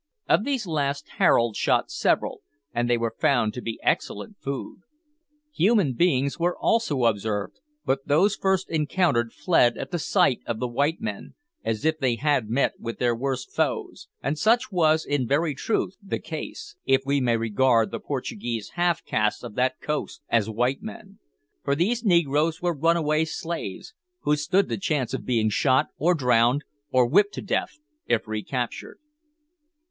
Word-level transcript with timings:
Of 0.27 0.45
these 0.45 0.65
last 0.65 1.07
Harold 1.19 1.55
shot 1.55 1.91
several, 1.91 2.41
and 2.73 2.89
they 2.89 2.97
were 2.97 3.13
found 3.19 3.53
to 3.53 3.61
be 3.61 3.79
excellent 3.83 4.35
food. 4.39 4.79
Human 5.53 5.93
beings 5.93 6.39
were 6.39 6.57
also 6.57 7.05
observed, 7.05 7.59
but 7.85 8.07
those 8.07 8.35
first 8.35 8.67
encountered 8.71 9.31
fled 9.31 9.77
at 9.77 9.91
the 9.91 9.99
sight 9.99 10.39
of 10.47 10.59
the 10.59 10.67
white 10.67 11.01
men, 11.01 11.35
as 11.63 11.85
if 11.85 11.99
they 11.99 12.15
had 12.15 12.49
met 12.49 12.79
with 12.79 12.97
their 12.97 13.15
worst 13.15 13.51
foes; 13.53 14.07
and 14.23 14.39
such 14.39 14.71
was 14.71 15.05
in 15.05 15.27
very 15.27 15.53
truth 15.53 15.97
the 16.01 16.17
case, 16.17 16.75
if 16.83 17.01
we 17.05 17.21
may 17.21 17.37
regard 17.37 17.91
the 17.91 17.99
Portuguese 17.99 18.69
half 18.69 19.05
castes 19.05 19.43
of 19.43 19.53
that 19.53 19.79
coast 19.81 20.23
as 20.29 20.49
white 20.49 20.81
men, 20.81 21.19
for 21.63 21.75
these 21.75 22.03
negroes 22.03 22.59
were 22.59 22.73
runaway 22.73 23.23
slaves, 23.23 23.93
who 24.21 24.35
stood 24.35 24.67
the 24.67 24.77
chance 24.79 25.13
of 25.13 25.27
being 25.27 25.51
shot, 25.51 25.89
or 25.99 26.15
drowned, 26.15 26.63
or 26.89 27.05
whipped 27.05 27.35
to 27.35 27.41
death, 27.43 27.77
if 28.07 28.27
recaptured. 28.27 28.97